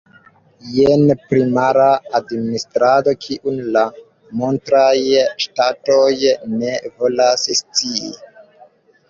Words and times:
Jen 0.75 1.03
primara 1.33 1.89
administrado, 2.19 3.13
kiun 3.25 3.59
la 3.75 3.83
monstraj 4.41 4.97
ŝtatoj 5.45 6.09
ne 6.57 6.73
volas 7.05 7.47
scii. 7.63 8.11